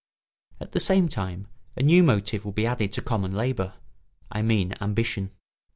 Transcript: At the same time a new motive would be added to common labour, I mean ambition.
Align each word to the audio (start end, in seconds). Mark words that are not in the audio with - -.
At 0.59 0.71
the 0.71 0.79
same 0.79 1.07
time 1.07 1.47
a 1.77 1.83
new 1.83 2.01
motive 2.01 2.43
would 2.43 2.55
be 2.55 2.65
added 2.65 2.91
to 2.93 3.03
common 3.03 3.33
labour, 3.35 3.75
I 4.31 4.41
mean 4.41 4.73
ambition. 4.81 5.29